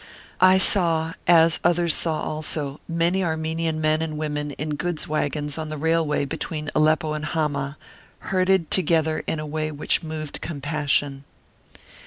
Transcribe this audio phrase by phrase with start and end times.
[0.39, 5.69] I saw, as others saw also, many Armenian men and women in goods wagons on
[5.69, 7.77] the railway between Aleppo and Hamah,
[8.17, 11.23] herded together in a way which moved compassion.